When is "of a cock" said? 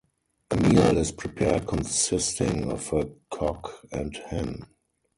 2.71-3.85